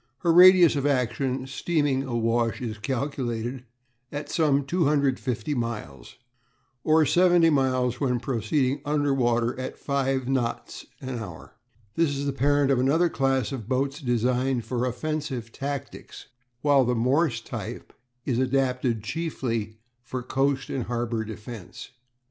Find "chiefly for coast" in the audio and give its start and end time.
19.03-20.71